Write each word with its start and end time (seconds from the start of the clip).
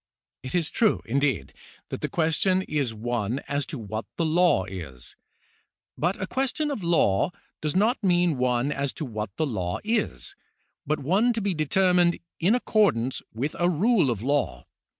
It 0.41 0.55
is 0.55 0.71
true, 0.71 1.03
indeed, 1.05 1.53
that 1.89 2.01
the 2.01 2.09
question 2.09 2.63
is 2.63 2.91
one 2.91 3.37
as 3.47 3.67
to 3.67 3.77
what 3.77 4.07
the 4.17 4.25
law 4.25 4.63
is, 4.65 5.15
but 5.95 6.19
a 6.19 6.25
question 6.25 6.71
of 6.71 6.83
law 6.83 7.29
does 7.61 7.75
not 7.75 8.01
mean 8.03 8.37
one 8.39 8.71
as 8.71 8.93
to 8.93 9.05
what 9.05 9.29
the 9.35 9.45
law 9.45 9.77
is, 9.83 10.35
but 10.87 10.97
one 10.97 11.33
to 11.33 11.39
be 11.41 11.53
determined 11.53 12.17
in 12.39 12.55
accordance 12.55 13.21
with 13.31 13.55
a 13.59 13.69
rule 13.69 14.09
of 14.09 14.23
law. 14.23 14.65